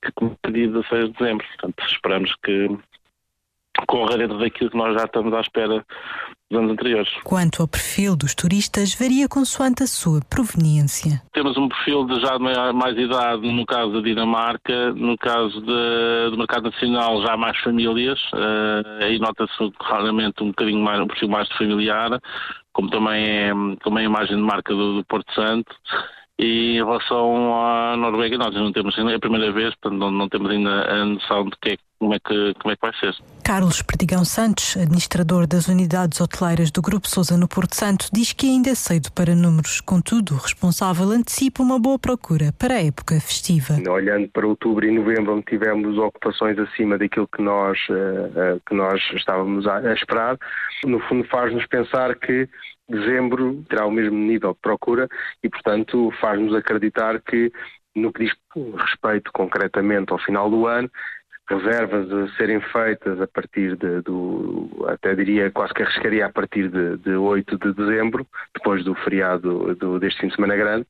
que 0.00 0.12
começa 0.12 0.36
dia 0.52 0.68
16 0.68 1.06
de 1.06 1.18
dezembro. 1.18 1.46
Portanto, 1.46 1.84
esperamos 1.86 2.34
que 2.42 2.78
corra 3.86 4.16
dentro 4.16 4.38
daquilo 4.38 4.70
que 4.70 4.76
nós 4.76 4.94
já 4.94 5.04
estamos 5.04 5.32
à 5.34 5.40
espera 5.40 5.84
dos 6.50 6.58
anos 6.58 6.72
anteriores. 6.72 7.08
Quanto 7.24 7.62
ao 7.62 7.68
perfil 7.68 8.16
dos 8.16 8.34
turistas, 8.34 8.94
varia 8.94 9.28
consoante 9.28 9.82
a 9.82 9.86
sua 9.86 10.20
proveniência. 10.28 11.22
Temos 11.32 11.56
um 11.56 11.68
perfil 11.68 12.06
de 12.06 12.20
já 12.20 12.36
de 12.36 12.72
mais 12.72 12.96
idade, 12.96 13.52
no 13.52 13.66
caso 13.66 13.92
da 13.92 14.00
Dinamarca, 14.00 14.92
no 14.94 15.16
caso 15.18 15.60
de, 15.60 16.30
do 16.30 16.38
mercado 16.38 16.70
nacional, 16.70 17.22
já 17.22 17.36
mais 17.36 17.58
famílias, 17.58 18.18
uh, 18.32 19.04
aí 19.04 19.18
nota-se 19.18 19.70
claramente 19.78 20.42
um 20.42 20.48
bocadinho 20.48 20.82
mais, 20.82 21.00
um 21.00 21.06
perfil 21.06 21.28
mais 21.28 21.48
familiar, 21.56 22.18
como 22.72 22.90
também 22.90 23.26
é, 23.26 23.48
é 23.48 23.52
a 23.52 24.02
imagem 24.02 24.36
de 24.36 24.42
marca 24.42 24.72
do, 24.72 24.96
do 24.96 25.04
Porto 25.04 25.32
Santo. 25.34 25.74
E 26.40 26.76
em 26.76 26.84
relação 26.84 27.60
à 27.60 27.96
Noruega, 27.96 28.38
nós 28.38 28.54
não 28.54 28.72
temos, 28.72 28.96
é 28.96 29.14
a 29.14 29.18
primeira 29.18 29.50
vez, 29.50 29.74
portanto 29.74 29.98
não, 29.98 30.10
não 30.12 30.28
temos 30.28 30.48
ainda 30.52 30.70
a 30.88 31.04
noção 31.04 31.46
de 31.46 31.56
que 31.60 31.70
é, 31.70 31.76
como, 31.98 32.14
é 32.14 32.18
que, 32.18 32.54
como 32.60 32.72
é 32.72 32.76
que 32.76 32.82
vai 32.82 32.92
ser. 32.94 33.14
Carlos 33.44 33.80
Perdigão 33.82 34.24
Santos, 34.24 34.76
administrador 34.76 35.46
das 35.46 35.68
unidades 35.68 36.20
hoteleiras 36.20 36.70
do 36.70 36.82
Grupo 36.82 37.08
Sousa 37.08 37.36
no 37.36 37.48
Porto 37.48 37.74
Santo, 37.74 38.08
diz 38.12 38.32
que 38.32 38.46
ainda 38.46 38.70
é 38.70 38.74
cedo 38.74 39.10
para 39.12 39.34
números. 39.34 39.80
Contudo, 39.80 40.34
o 40.34 40.36
responsável 40.36 41.10
antecipa 41.10 41.62
uma 41.62 41.78
boa 41.78 41.98
procura 41.98 42.52
para 42.58 42.74
a 42.74 42.84
época 42.84 43.18
festiva. 43.20 43.74
Olhando 43.90 44.28
para 44.28 44.46
outubro 44.46 44.86
e 44.86 44.90
novembro, 44.90 45.34
onde 45.34 45.44
tivemos 45.46 45.96
ocupações 45.96 46.58
acima 46.58 46.98
daquilo 46.98 47.26
que 47.26 47.42
nós, 47.42 47.78
uh, 47.88 48.60
que 48.66 48.74
nós 48.74 49.00
estávamos 49.14 49.66
a 49.66 49.94
esperar, 49.94 50.36
no 50.84 51.00
fundo 51.00 51.26
faz-nos 51.28 51.66
pensar 51.66 52.14
que 52.16 52.48
dezembro 52.88 53.64
terá 53.68 53.86
o 53.86 53.90
mesmo 53.90 54.16
nível 54.16 54.52
de 54.52 54.60
procura 54.60 55.08
e, 55.42 55.48
portanto, 55.48 56.12
faz-nos 56.20 56.54
acreditar 56.54 57.20
que, 57.20 57.52
no 57.94 58.12
que 58.12 58.24
diz 58.24 58.34
respeito 58.76 59.30
concretamente 59.32 60.12
ao 60.12 60.18
final 60.18 60.50
do 60.50 60.66
ano, 60.66 60.90
reservas 61.48 62.10
a 62.12 62.36
serem 62.36 62.60
feitas 62.60 63.20
a 63.20 63.26
partir 63.26 63.76
de, 63.76 64.02
do, 64.02 64.68
até 64.86 65.14
diria, 65.14 65.50
quase 65.50 65.72
que 65.72 65.82
arriscaria 65.82 66.26
a 66.26 66.32
partir 66.32 66.68
de, 66.68 66.98
de 66.98 67.16
8 67.16 67.58
de 67.58 67.72
dezembro, 67.72 68.26
depois 68.54 68.84
do 68.84 68.94
feriado 68.94 69.74
do, 69.76 69.98
deste 69.98 70.20
fim 70.20 70.28
de 70.28 70.34
semana 70.34 70.56
grande, 70.56 70.86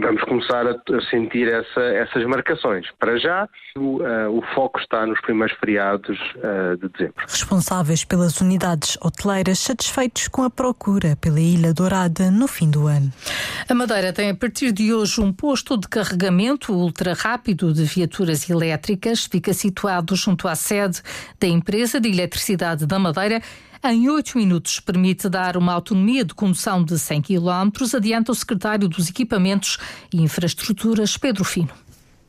vamos 0.00 0.22
começar 0.24 0.66
a, 0.66 0.72
a 0.72 1.00
sentir 1.10 1.48
essa, 1.48 1.80
essas 1.80 2.24
marcações. 2.26 2.86
Para 2.98 3.18
já, 3.18 3.48
o, 3.76 4.02
uh, 4.02 4.38
o, 4.38 4.42
foco 4.54 4.78
está 4.78 5.06
nos 5.06 5.20
primeiros 5.22 5.56
feriados 5.58 6.18
uh, 6.36 6.76
de 6.76 6.88
dezembro. 6.88 7.24
Responsáveis 7.26 8.04
pelas 8.04 8.40
unidades 8.40 8.98
hoteleiras 9.00 9.58
satisfeitos 9.58 10.28
com 10.28 10.42
a 10.42 10.50
procura 10.50 11.16
pela 11.20 11.40
Ilha 11.40 11.72
Dourada 11.72 12.30
no 12.30 12.46
fim 12.46 12.70
do 12.70 12.86
ano. 12.86 13.10
A 13.68 13.74
Madeira 13.74 14.12
tem 14.12 14.30
a 14.30 14.34
partir 14.34 14.72
de 14.72 14.92
hoje 14.92 15.20
um 15.20 15.32
posto 15.32 15.78
de 15.78 15.88
carregamento 15.88 16.72
ultra 16.72 17.14
rápido 17.14 17.72
de 17.72 17.84
viaturas 17.84 18.48
elétricas. 18.50 19.24
Fica 19.24 19.54
situado 19.54 19.69
junto 20.12 20.48
à 20.48 20.54
sede 20.54 21.02
da 21.38 21.46
empresa 21.46 22.00
de 22.00 22.08
eletricidade 22.08 22.86
da 22.86 22.98
Madeira 22.98 23.40
em 23.82 24.10
oito 24.10 24.36
minutos 24.36 24.78
permite 24.78 25.26
dar 25.26 25.56
uma 25.56 25.72
autonomia 25.72 26.22
de 26.22 26.34
condução 26.34 26.84
de 26.84 26.98
100 26.98 27.22
km, 27.22 27.70
adianta 27.96 28.30
o 28.30 28.34
secretário 28.34 28.86
dos 28.86 29.08
Equipamentos 29.08 29.78
e 30.12 30.20
Infraestruturas, 30.20 31.16
Pedro 31.16 31.44
Fino. 31.44 31.70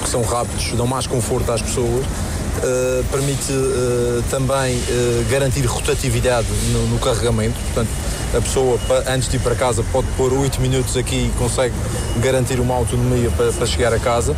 São 0.05 0.21
rápidos, 0.23 0.71
dão 0.71 0.87
mais 0.87 1.05
conforto 1.05 1.51
às 1.51 1.61
pessoas, 1.61 2.05
uh, 2.05 3.03
permite 3.11 3.51
uh, 3.51 4.23
também 4.29 4.77
uh, 4.77 5.29
garantir 5.29 5.65
rotatividade 5.65 6.47
no, 6.71 6.87
no, 6.87 6.99
carregamento, 6.99 7.59
portanto 7.65 7.89
a 8.35 8.41
pessoa 8.41 8.79
antes 9.13 9.27
de 9.27 9.35
ir 9.35 9.41
para 9.41 9.53
casa 9.53 9.83
pode 9.91 10.07
pôr 10.15 10.31
oito 10.31 10.61
minutos 10.61 10.95
aqui 10.95 11.27
e 11.27 11.33
consegue 11.37 11.75
garantir 12.21 12.61
uma 12.61 12.75
autonomia 12.75 13.29
para, 13.31 13.51
para 13.51 13.65
chegar 13.65 13.93
a 13.93 13.99
casa. 13.99 14.35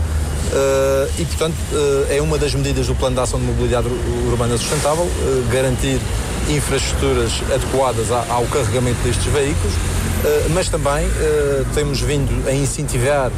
Uh, 0.53 1.10
e, 1.17 1.25
portanto, 1.25 1.55
uh, 1.72 2.13
é 2.13 2.22
uma 2.22 2.38
das 2.38 2.53
medidas 2.53 2.86
do 2.86 2.93
Plano 2.93 3.15
de 3.15 3.22
Ação 3.22 3.39
de 3.39 3.45
Mobilidade 3.48 3.88
Urbana 4.27 4.55
Sustentável, 4.55 5.05
uh, 5.05 5.45
garantir 5.51 6.00
infraestruturas 6.48 7.41
adequadas 7.51 8.12
ao 8.12 8.45
carregamento 8.45 9.01
destes 9.01 9.25
veículos, 9.27 9.74
mas 10.53 10.67
também 10.67 11.07
temos 11.74 12.01
vindo 12.01 12.45
a 12.50 12.51
incentivar 12.51 13.31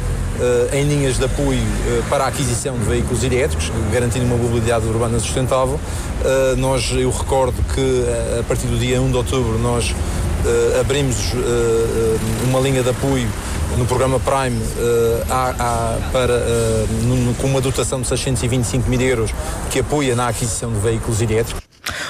em 0.72 0.82
linhas 0.82 1.16
de 1.16 1.24
apoio 1.24 1.62
para 2.10 2.24
a 2.24 2.26
aquisição 2.26 2.76
de 2.76 2.84
veículos 2.84 3.22
elétricos, 3.22 3.70
garantindo 3.92 4.24
uma 4.24 4.36
mobilidade 4.36 4.86
urbana 4.86 5.20
sustentável. 5.20 5.78
Nós, 6.58 6.90
eu 6.96 7.08
recordo 7.10 7.54
que 7.72 8.04
a 8.40 8.42
partir 8.42 8.66
do 8.66 8.76
dia 8.76 9.00
1 9.00 9.08
de 9.08 9.16
outubro 9.16 9.56
nós 9.56 9.94
abrimos 10.80 11.32
uma 12.48 12.58
linha 12.58 12.82
de 12.82 12.90
apoio 12.90 13.28
no 13.76 13.86
programa 13.86 14.18
Prime 14.18 14.60
há, 15.30 15.54
há 15.58 16.10
para, 16.12 16.38
no, 17.02 17.34
com 17.34 17.46
uma 17.46 17.60
dotação 17.60 18.00
de 18.00 18.08
625 18.08 18.88
mil 18.88 19.00
euros 19.00 19.30
que 19.70 19.80
apoia 19.80 20.14
na 20.14 20.28
aquisição 20.28 20.72
de 20.72 20.78
veículos 20.78 21.20
elétricos. 21.20 21.65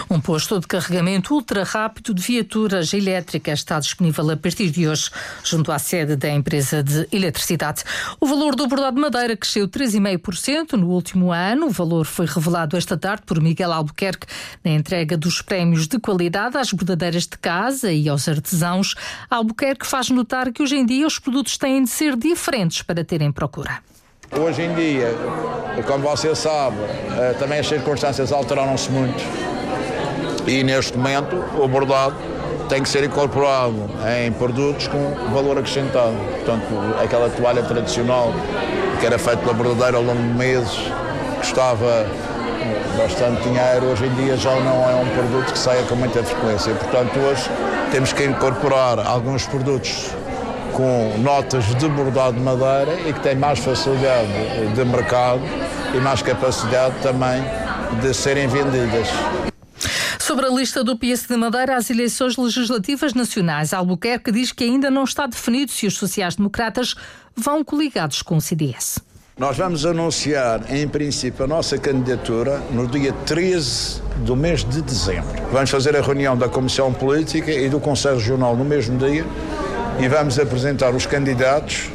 Um 0.08 0.20
posto 0.20 0.60
de 0.60 0.68
carregamento 0.68 1.34
ultra 1.34 1.64
rápido 1.64 2.14
de 2.14 2.22
viaturas 2.22 2.94
elétricas 2.94 3.58
está 3.58 3.80
disponível 3.80 4.30
a 4.30 4.36
partir 4.36 4.70
de 4.70 4.86
hoje, 4.86 5.10
junto 5.42 5.72
à 5.72 5.80
sede 5.80 6.14
da 6.14 6.30
empresa 6.30 6.80
de 6.80 7.08
eletricidade. 7.10 7.82
O 8.20 8.26
valor 8.26 8.54
do 8.54 8.68
bordado 8.68 8.94
de 8.94 9.02
madeira 9.02 9.36
cresceu 9.36 9.66
3,5% 9.66 10.74
no 10.74 10.90
último 10.90 11.32
ano. 11.32 11.66
O 11.66 11.70
valor 11.70 12.06
foi 12.06 12.24
revelado 12.24 12.76
esta 12.76 12.96
tarde 12.96 13.24
por 13.26 13.42
Miguel 13.42 13.72
Albuquerque 13.72 14.28
na 14.64 14.70
entrega 14.70 15.16
dos 15.16 15.42
prémios 15.42 15.88
de 15.88 15.98
qualidade 15.98 16.56
às 16.56 16.72
bordadeiras 16.72 17.24
de 17.24 17.36
casa 17.36 17.90
e 17.90 18.08
aos 18.08 18.28
artesãos. 18.28 18.94
Albuquerque 19.28 19.84
faz 19.84 20.08
notar 20.10 20.52
que 20.52 20.62
hoje 20.62 20.76
em 20.76 20.86
dia 20.86 21.04
os 21.04 21.18
produtos 21.18 21.58
têm 21.58 21.82
de 21.82 21.90
ser 21.90 22.14
diferentes 22.16 22.80
para 22.80 23.04
terem 23.04 23.32
procura. 23.32 23.80
Hoje 24.30 24.62
em 24.62 24.74
dia, 24.74 25.12
como 25.84 26.04
você 26.04 26.32
sabe, 26.34 26.76
eh, 27.18 27.34
também 27.38 27.58
as 27.58 27.66
circunstâncias 27.66 28.30
alteraram-se 28.30 28.90
muito 28.90 29.56
e 30.46 30.62
neste 30.62 30.96
momento 30.96 31.36
o 31.58 31.66
bordado 31.68 32.14
tem 32.68 32.82
que 32.82 32.88
ser 32.88 33.04
incorporado 33.04 33.88
em 34.18 34.32
produtos 34.32 34.88
com 34.88 35.14
valor 35.32 35.58
acrescentado. 35.58 36.16
Portanto, 36.34 36.64
aquela 37.02 37.28
toalha 37.30 37.62
tradicional 37.62 38.32
que 38.98 39.06
era 39.06 39.18
feita 39.18 39.38
pela 39.38 39.52
bordadeira 39.52 39.96
ao 39.96 40.02
longo 40.02 40.20
de 40.20 40.34
meses, 40.34 40.90
custava 41.38 42.06
bastante 42.96 43.42
dinheiro, 43.42 43.86
hoje 43.86 44.06
em 44.06 44.14
dia 44.14 44.36
já 44.36 44.54
não 44.56 44.88
é 44.88 44.94
um 44.94 45.08
produto 45.10 45.52
que 45.52 45.58
saia 45.58 45.82
com 45.84 45.94
muita 45.94 46.22
frequência. 46.22 46.74
Portanto, 46.74 47.18
hoje 47.18 47.50
temos 47.92 48.12
que 48.12 48.24
incorporar 48.24 48.98
alguns 49.06 49.46
produtos 49.46 50.10
com 50.72 51.14
notas 51.18 51.64
de 51.74 51.88
bordado 51.88 52.36
de 52.36 52.42
madeira 52.42 52.94
e 53.06 53.12
que 53.12 53.20
têm 53.20 53.36
mais 53.36 53.58
facilidade 53.58 54.28
de 54.74 54.84
mercado 54.84 55.40
e 55.94 55.98
mais 55.98 56.22
capacidade 56.22 56.94
também 57.02 57.42
de 58.00 58.12
serem 58.14 58.46
vendidas. 58.48 59.08
Sobre 60.26 60.44
a 60.44 60.48
lista 60.48 60.82
do 60.82 60.98
PS 60.98 61.28
de 61.28 61.36
Madeira 61.36 61.76
às 61.76 61.88
eleições 61.88 62.36
legislativas 62.36 63.14
nacionais, 63.14 63.72
Albuquerque 63.72 64.32
diz 64.32 64.50
que 64.50 64.64
ainda 64.64 64.90
não 64.90 65.04
está 65.04 65.24
definido 65.24 65.70
se 65.70 65.86
os 65.86 65.94
sociais-democratas 65.94 66.96
vão 67.36 67.62
coligados 67.62 68.22
com 68.22 68.38
o 68.38 68.40
CDS. 68.40 68.98
Nós 69.38 69.56
vamos 69.56 69.86
anunciar, 69.86 70.64
em 70.68 70.88
princípio, 70.88 71.44
a 71.44 71.46
nossa 71.46 71.78
candidatura 71.78 72.58
no 72.72 72.88
dia 72.88 73.12
13 73.24 74.02
do 74.24 74.34
mês 74.34 74.64
de 74.64 74.82
dezembro. 74.82 75.30
Vamos 75.52 75.70
fazer 75.70 75.94
a 75.94 76.00
reunião 76.00 76.36
da 76.36 76.48
Comissão 76.48 76.92
Política 76.92 77.52
e 77.52 77.68
do 77.68 77.78
Conselho 77.78 78.16
Regional 78.16 78.56
no 78.56 78.64
mesmo 78.64 78.98
dia 78.98 79.24
e 80.00 80.08
vamos 80.08 80.40
apresentar 80.40 80.92
os 80.92 81.06
candidatos 81.06 81.88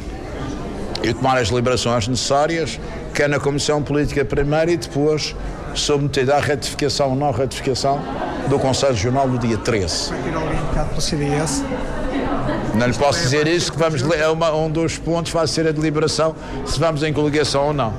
e 1.02 1.12
tomar 1.12 1.36
as 1.36 1.50
deliberações 1.50 2.08
necessárias, 2.08 2.80
quer 3.12 3.28
na 3.28 3.38
Comissão 3.38 3.82
Política 3.82 4.24
primeiro 4.24 4.70
e 4.70 4.78
depois 4.78 5.36
submetida 5.74 6.36
à 6.36 6.40
retificação 6.40 7.10
ou 7.10 7.16
não 7.16 7.30
retificação 7.30 8.00
do 8.48 8.58
Conselho 8.58 8.92
Regional 8.92 9.28
no 9.28 9.38
dia 9.38 9.58
13. 9.58 10.12
Não 12.74 12.86
lhe 12.86 12.94
posso 12.94 13.20
dizer 13.20 13.46
isso, 13.46 13.70
que 13.72 13.78
vamos, 13.78 14.02
é 14.02 14.28
uma, 14.28 14.54
um 14.54 14.70
dos 14.70 14.98
pontos 14.98 15.30
vai 15.32 15.46
ser 15.46 15.66
a 15.66 15.72
deliberação 15.72 16.34
se 16.66 16.78
vamos 16.78 17.02
em 17.02 17.12
coligação 17.12 17.68
ou 17.68 17.72
não. 17.72 17.94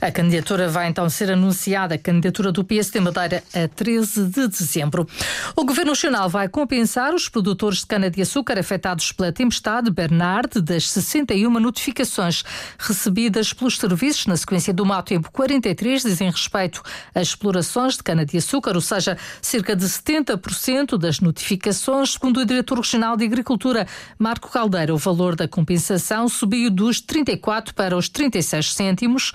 A 0.00 0.10
candidatura 0.10 0.66
vai 0.66 0.88
então 0.88 1.10
ser 1.10 1.30
anunciada, 1.30 1.94
a 1.94 1.98
candidatura 1.98 2.50
do 2.50 2.64
PSD 2.64 3.00
Madeira, 3.00 3.44
a 3.52 3.68
13 3.68 4.24
de 4.28 4.48
dezembro. 4.48 5.06
O 5.54 5.62
Governo 5.62 5.90
Nacional 5.90 6.26
vai 6.26 6.48
compensar 6.48 7.14
os 7.14 7.28
produtores 7.28 7.80
de 7.80 7.86
cana-de-açúcar 7.86 8.58
afetados 8.58 9.12
pela 9.12 9.30
tempestade 9.30 9.90
Bernard 9.90 10.60
das 10.62 10.88
61 10.88 11.50
notificações 11.60 12.42
recebidas 12.78 13.52
pelos 13.52 13.76
serviços 13.76 14.24
na 14.26 14.38
sequência 14.38 14.72
do 14.72 14.86
mau 14.86 15.02
tempo 15.02 15.30
43 15.30 16.02
dizem 16.02 16.30
respeito 16.30 16.82
a 17.14 17.20
explorações 17.20 17.96
de 17.96 18.02
cana-de-açúcar, 18.02 18.76
ou 18.76 18.80
seja, 18.80 19.18
cerca 19.42 19.76
de 19.76 19.84
70% 19.84 20.96
das 20.96 21.20
notificações, 21.20 22.12
segundo 22.12 22.40
o 22.40 22.46
diretor 22.46 22.78
regional 22.78 23.18
de 23.18 23.24
Agricultura, 23.26 23.86
Marco 24.18 24.50
Caldeira. 24.50 24.94
O 24.94 24.98
valor 24.98 25.36
da 25.36 25.46
compensação 25.46 26.26
subiu 26.26 26.70
dos 26.70 27.02
34 27.02 27.74
para 27.74 27.94
os 27.94 28.08
36 28.08 28.72
cêntimos, 28.72 29.32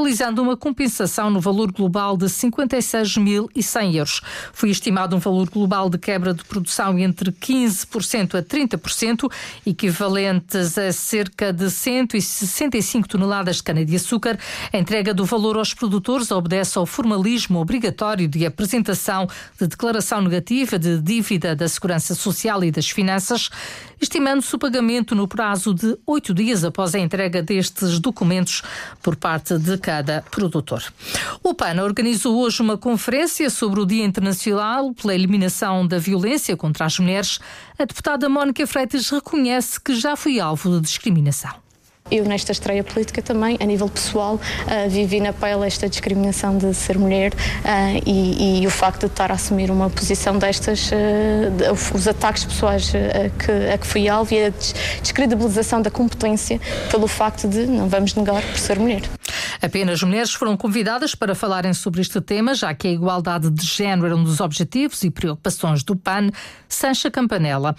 totalizando 0.00 0.42
uma 0.42 0.56
compensação 0.56 1.30
no 1.30 1.40
valor 1.40 1.70
global 1.70 2.16
de 2.16 2.24
56.100 2.24 3.94
euros. 3.94 4.22
Foi 4.50 4.70
estimado 4.70 5.14
um 5.14 5.18
valor 5.18 5.50
global 5.50 5.90
de 5.90 5.98
quebra 5.98 6.32
de 6.32 6.42
produção 6.42 6.98
entre 6.98 7.30
15% 7.30 8.38
a 8.38 8.42
30%, 8.42 9.30
equivalentes 9.66 10.78
a 10.78 10.90
cerca 10.90 11.52
de 11.52 11.70
165 11.70 13.08
toneladas 13.08 13.56
de 13.56 13.62
cana-de-açúcar. 13.62 14.38
A 14.72 14.78
entrega 14.78 15.12
do 15.12 15.26
valor 15.26 15.58
aos 15.58 15.74
produtores 15.74 16.30
obedece 16.30 16.78
ao 16.78 16.86
formalismo 16.86 17.60
obrigatório 17.60 18.26
de 18.26 18.46
apresentação 18.46 19.28
de 19.60 19.66
declaração 19.66 20.22
negativa 20.22 20.78
de 20.78 20.98
dívida 20.98 21.54
da 21.54 21.68
Segurança 21.68 22.14
Social 22.14 22.64
e 22.64 22.70
das 22.70 22.88
Finanças, 22.88 23.50
estimando-se 24.00 24.54
o 24.54 24.58
pagamento 24.58 25.14
no 25.14 25.28
prazo 25.28 25.74
de 25.74 25.96
oito 26.06 26.32
dias 26.32 26.64
após 26.64 26.94
a 26.94 26.98
entrega 26.98 27.42
destes 27.42 27.98
documentos 27.98 28.62
por 29.02 29.16
parte 29.16 29.58
de 29.58 29.76
cada 29.78 30.22
produtor. 30.30 30.82
O 31.42 31.54
PAN 31.54 31.82
organizou 31.82 32.38
hoje 32.38 32.62
uma 32.62 32.78
conferência 32.78 33.50
sobre 33.50 33.80
o 33.80 33.86
Dia 33.86 34.04
Internacional 34.04 34.92
pela 34.94 35.14
Eliminação 35.14 35.86
da 35.86 35.98
Violência 35.98 36.56
contra 36.56 36.86
as 36.86 36.98
Mulheres. 36.98 37.38
A 37.78 37.84
deputada 37.84 38.28
Mónica 38.28 38.66
Freitas 38.66 39.08
reconhece 39.10 39.80
que 39.80 39.94
já 39.94 40.16
foi 40.16 40.40
alvo 40.40 40.70
de 40.70 40.80
discriminação. 40.80 41.69
Eu, 42.08 42.24
nesta 42.24 42.50
estreia 42.52 42.82
política, 42.82 43.22
também, 43.22 43.56
a 43.60 43.64
nível 43.64 43.88
pessoal, 43.88 44.34
uh, 44.34 44.90
vivi 44.90 45.20
na 45.20 45.32
pele 45.32 45.66
esta 45.66 45.88
discriminação 45.88 46.56
de 46.58 46.74
ser 46.74 46.98
mulher 46.98 47.32
uh, 47.32 48.02
e, 48.04 48.62
e, 48.62 48.66
o 48.66 48.70
facto 48.70 49.00
de 49.00 49.06
estar 49.06 49.30
a 49.30 49.34
assumir 49.34 49.70
uma 49.70 49.88
posição 49.90 50.36
destas, 50.36 50.90
uh, 50.90 51.94
os 51.94 52.08
ataques 52.08 52.44
pessoais 52.44 52.90
que, 52.90 53.72
a 53.72 53.78
que 53.78 53.86
fui 53.86 54.08
alvo 54.08 54.34
e 54.34 54.46
a 54.46 54.52
descredibilização 55.00 55.80
da 55.82 55.90
competência 55.90 56.60
pelo 56.90 57.06
facto 57.06 57.46
de 57.46 57.66
não 57.66 57.88
vamos 57.88 58.14
negar 58.14 58.42
por 58.42 58.58
ser 58.58 58.78
mulher. 58.78 59.02
Apenas 59.62 60.02
mulheres 60.02 60.32
foram 60.32 60.56
convidadas 60.56 61.14
para 61.14 61.34
falarem 61.34 61.74
sobre 61.74 62.00
este 62.00 62.20
tema, 62.20 62.54
já 62.54 62.72
que 62.74 62.88
a 62.88 62.92
igualdade 62.92 63.50
de 63.50 63.64
género 63.64 64.06
era 64.06 64.16
um 64.16 64.24
dos 64.24 64.40
objetivos 64.40 65.02
e 65.02 65.10
preocupações 65.10 65.82
do 65.82 65.94
PAN. 65.94 66.30
Sancha 66.68 67.10
Campanella 67.10 67.76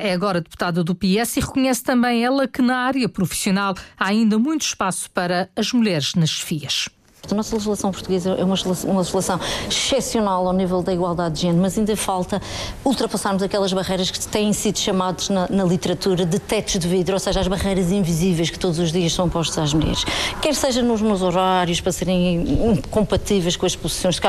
é 0.00 0.12
agora 0.12 0.40
deputada 0.40 0.82
do 0.82 0.94
PS 0.94 1.36
e 1.36 1.40
reconhece 1.40 1.82
também 1.82 2.24
ela 2.24 2.48
que 2.48 2.62
na 2.62 2.78
área 2.78 3.08
profissional 3.08 3.74
há 3.98 4.06
ainda 4.06 4.38
muito 4.38 4.62
espaço 4.62 5.10
para 5.10 5.50
as 5.54 5.72
mulheres 5.72 6.14
nas 6.14 6.30
chefias. 6.30 6.88
A 7.28 7.34
nossa 7.34 7.54
legislação 7.54 7.92
portuguesa 7.92 8.30
é 8.30 8.44
uma 8.44 8.54
legislação, 8.54 8.90
uma 8.90 9.00
legislação 9.00 9.40
excepcional 9.68 10.46
ao 10.46 10.52
nível 10.52 10.82
da 10.82 10.92
igualdade 10.92 11.34
de 11.36 11.42
género, 11.42 11.62
mas 11.62 11.78
ainda 11.78 11.94
falta 11.96 12.40
ultrapassarmos 12.84 13.42
aquelas 13.42 13.72
barreiras 13.72 14.10
que 14.10 14.18
têm 14.26 14.52
sido 14.52 14.78
chamadas 14.78 15.28
na, 15.28 15.46
na, 15.48 15.64
literatura 15.64 16.24
de 16.24 16.38
tetos 16.38 16.78
de 16.78 16.88
vidro, 16.88 17.14
ou 17.14 17.20
seja, 17.20 17.38
as 17.38 17.46
barreiras 17.46 17.92
invisíveis 17.92 18.50
que 18.50 18.58
todos 18.58 18.78
os 18.78 18.90
dias 18.90 19.12
são 19.12 19.28
postas 19.28 19.58
às 19.58 19.74
mulheres. 19.74 20.04
Quer 20.40 20.54
seja 20.54 20.82
nos 20.82 21.00
meus 21.02 21.22
horários, 21.22 21.80
para 21.80 21.92
serem 21.92 22.80
compatíveis 22.90 23.56
com 23.56 23.66
as 23.66 23.76
posições 23.76 24.16
de 24.16 24.20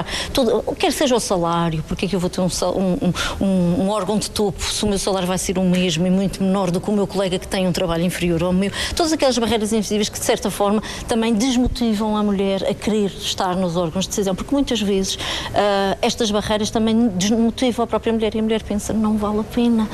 quer 0.77 0.91
seja 0.91 1.15
o 1.15 1.19
salário, 1.19 1.83
porque 1.87 2.05
é 2.05 2.09
que 2.09 2.15
eu 2.15 2.19
vou 2.19 2.29
ter 2.29 2.41
um, 2.41 2.47
um, 2.75 3.45
um, 3.45 3.83
um, 3.83 3.89
órgão 3.89 4.19
de 4.19 4.29
topo 4.29 4.61
se 4.61 4.83
o 4.83 4.87
meu 4.87 4.99
salário 4.99 5.27
vai 5.27 5.37
ser 5.37 5.57
o 5.57 5.63
mesmo 5.63 6.05
e 6.05 6.09
muito 6.09 6.43
menor 6.43 6.69
do 6.69 6.79
que 6.79 6.89
o 6.89 6.93
meu 6.93 7.07
colega 7.07 7.39
que 7.39 7.47
tem 7.47 7.67
um 7.67 7.71
trabalho 7.71 8.03
inferior 8.03 8.43
ao 8.43 8.53
meu. 8.53 8.71
Todas 8.95 9.11
aquelas 9.13 9.37
barreiras 9.37 9.73
invisíveis 9.73 10.09
que, 10.09 10.19
de 10.19 10.25
certa 10.25 10.51
forma, 10.51 10.83
também 11.07 11.33
desmotivam 11.33 12.15
a 12.15 12.23
mulher 12.23 12.63
a 12.63 12.73
querer 12.81 13.11
estar 13.11 13.55
nos 13.55 13.77
órgãos 13.77 14.05
de 14.05 14.09
decisão, 14.09 14.35
porque 14.35 14.53
muitas 14.53 14.81
vezes 14.81 15.15
uh, 15.15 15.97
estas 16.01 16.31
barreiras 16.31 16.69
também 16.69 17.07
desmotivam 17.09 17.85
a 17.85 17.87
própria 17.87 18.11
mulher 18.11 18.33
e 18.35 18.39
a 18.39 18.41
mulher 18.41 18.63
pensa, 18.63 18.91
não 18.91 19.17
vale 19.17 19.39
a 19.39 19.43
pena. 19.43 19.87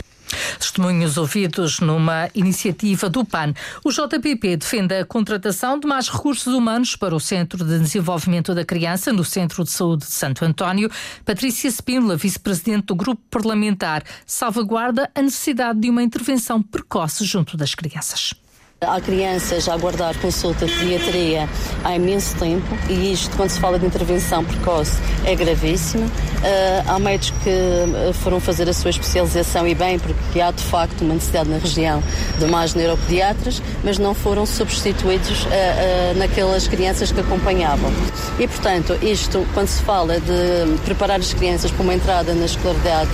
Testemunhos 0.59 1.17
ouvidos 1.17 1.79
numa 1.79 2.29
iniciativa 2.33 3.09
do 3.09 3.23
PAN. 3.23 3.53
O 3.83 3.91
JPP 3.91 4.57
defende 4.57 4.95
a 4.95 5.05
contratação 5.05 5.79
de 5.79 5.87
mais 5.87 6.09
recursos 6.09 6.53
humanos 6.53 6.95
para 6.95 7.15
o 7.15 7.19
Centro 7.19 7.63
de 7.63 7.79
Desenvolvimento 7.79 8.55
da 8.55 8.65
Criança 8.65 9.13
no 9.13 9.23
Centro 9.23 9.63
de 9.63 9.69
Saúde 9.69 10.05
de 10.05 10.11
Santo 10.11 10.43
António. 10.43 10.89
Patrícia 11.23 11.69
Spínola, 11.69 12.15
vice-presidente 12.15 12.87
do 12.87 12.95
grupo 12.95 13.21
parlamentar, 13.29 14.03
salvaguarda 14.25 15.09
a 15.13 15.21
necessidade 15.21 15.79
de 15.79 15.89
uma 15.89 16.03
intervenção 16.03 16.61
precoce 16.61 17.23
junto 17.23 17.55
das 17.55 17.75
crianças. 17.75 18.33
Há 18.79 19.01
crianças 19.01 19.67
a 19.67 19.73
aguardar 19.73 20.15
consulta 20.19 20.67
de 20.67 20.71
pediatria 20.71 21.49
há 21.83 21.95
imenso 21.95 22.37
tempo 22.37 22.77
e 22.87 23.11
isto, 23.11 23.35
quando 23.35 23.49
se 23.49 23.59
fala 23.59 23.79
de 23.79 23.87
intervenção 23.87 24.45
precoce, 24.45 24.99
é 25.25 25.33
gravíssimo. 25.33 26.05
Uh, 26.05 26.83
há 26.85 26.99
médicos 26.99 27.33
que 27.43 27.49
eh, 27.49 28.13
foram 28.13 28.39
fazer 28.39 28.69
a 28.69 28.73
sua 28.73 28.91
especialização 28.91 29.67
e 29.67 29.73
bem, 29.73 29.97
porque 29.97 30.39
há 30.39 30.51
de 30.51 30.61
facto 30.61 31.01
uma 31.01 31.15
necessidade 31.15 31.49
na 31.49 31.57
região 31.57 32.03
de 32.37 32.45
mais 32.45 32.75
neuropediatras, 32.75 33.63
mas 33.83 33.97
não 33.97 34.13
foram 34.13 34.45
substituídos 34.45 35.45
uh, 35.45 36.17
naquelas 36.17 36.67
crianças 36.67 37.11
que 37.11 37.19
acompanhavam. 37.19 37.91
E, 38.37 38.47
portanto, 38.47 38.95
isto, 39.01 39.43
quando 39.55 39.69
se 39.69 39.81
fala 39.81 40.19
de 40.19 40.77
preparar 40.85 41.19
as 41.19 41.33
crianças 41.33 41.71
para 41.71 41.81
uma 41.81 41.95
entrada 41.95 42.31
na 42.35 42.45
escolaridade, 42.45 43.09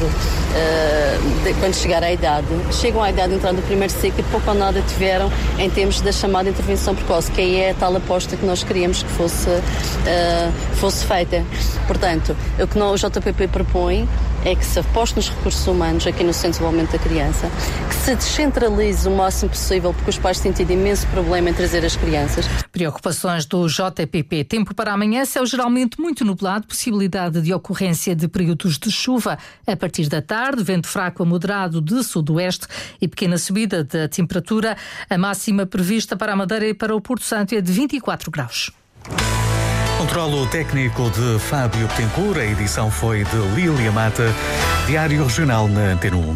de, 1.43 1.53
quando 1.55 1.74
chegar 1.74 2.03
à 2.03 2.12
idade, 2.12 2.46
chegam 2.74 3.01
à 3.01 3.10
idade 3.10 3.29
de 3.29 3.36
entrar 3.36 3.53
no 3.53 3.62
primeiro 3.63 3.91
ciclo 3.91 4.20
e 4.20 4.24
pouco 4.24 4.51
ou 4.51 4.55
nada 4.55 4.82
tiveram 4.82 5.32
em 5.60 5.69
termos 5.69 6.01
da 6.01 6.12
chamada 6.12 6.50
intervenção 6.50 6.95
precoce, 6.95 7.31
que 7.31 7.41
aí 7.41 7.55
é 7.57 7.72
a 7.72 7.74
tal 7.74 7.95
aposta 7.95 8.36
que 8.36 8.45
nós 8.45 8.63
queríamos 8.63 9.03
que 9.03 9.10
fosse, 9.10 9.50
uh, 9.50 10.75
fosse 10.75 11.05
feita. 11.05 11.45
Portanto, 11.88 12.36
o 12.60 12.67
que 12.67 12.79
o 12.79 12.95
JPP 12.95 13.48
propõe 13.48 14.07
é 14.45 14.55
que 14.55 14.65
se 14.65 14.77
aposte 14.77 15.15
nos 15.15 15.29
recursos 15.29 15.65
humanos 15.65 16.05
aqui 16.05 16.22
no 16.22 16.33
Centro 16.33 16.51
de 16.51 16.57
Desenvolvimento 16.57 16.91
da 16.91 17.00
Criança, 17.00 17.50
que 17.88 17.95
se 17.95 18.15
descentralize 18.15 19.07
o 19.07 19.12
máximo 19.12 19.51
possível, 19.51 19.93
porque 19.93 20.10
os 20.10 20.17
pais 20.17 20.39
têm 20.39 20.51
tido 20.51 20.72
imenso 20.72 21.07
problema 21.07 21.50
em 21.50 21.53
trazer 21.53 21.86
as 21.86 21.95
crianças. 21.95 22.45
Preocupações 22.69 23.45
do 23.45 23.65
JPP. 23.67 24.43
Tempo 24.43 24.75
para 24.75 24.91
amanhã, 24.91 25.24
céu 25.24 25.45
geralmente 25.45 25.98
muito 25.98 26.25
nublado, 26.25 26.67
possibilidade 26.67 27.41
de 27.41 27.53
ocorrência 27.53 28.13
de 28.13 28.27
períodos 28.27 28.77
de 28.77 28.91
chuva 28.91 29.38
a 29.65 29.75
partir 29.77 30.10
da 30.10 30.22
tarde, 30.22 30.62
vento 30.62 30.88
fraco 30.88 31.24
a 31.24 31.25
moderado 31.25 31.79
de 31.79 32.03
sudoeste 32.03 32.67
e 33.00 33.07
pequena 33.07 33.38
subida 33.38 33.83
da 33.83 34.10
temperatura. 34.10 34.75
A 35.10 35.17
máxima 35.17 35.43
prevista 35.70 36.16
para 36.16 36.34
a 36.34 36.36
Madeira 36.36 36.68
e 36.68 36.74
para 36.74 36.96
o 36.96 37.02
Porto 37.02 37.24
Santo 37.24 37.56
é 37.56 37.62
de 37.62 37.72
24 37.72 38.30
graus. 38.32 38.72
Controlo 39.98 40.46
técnico 40.48 41.10
de 41.12 41.40
Fábio 41.40 41.88
Betancourt, 41.88 42.38
a 42.38 42.46
edição 42.46 42.92
foi 42.92 43.24
de 43.24 43.38
Lília 43.56 43.92
Mata, 43.92 44.34
Diário 44.86 45.24
Regional 45.24 45.68
na 45.68 45.94
Antena 45.94 46.18
1. 46.18 46.34